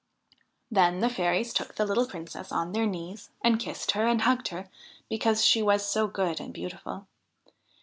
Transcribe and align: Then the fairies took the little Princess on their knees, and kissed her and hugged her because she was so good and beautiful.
Then 0.71 0.99
the 0.99 1.09
fairies 1.11 1.53
took 1.53 1.75
the 1.75 1.85
little 1.85 2.07
Princess 2.07 2.51
on 2.51 2.71
their 2.71 2.87
knees, 2.87 3.29
and 3.43 3.59
kissed 3.59 3.91
her 3.91 4.07
and 4.07 4.21
hugged 4.21 4.47
her 4.47 4.67
because 5.09 5.45
she 5.45 5.61
was 5.61 5.85
so 5.87 6.07
good 6.07 6.39
and 6.39 6.51
beautiful. 6.51 7.05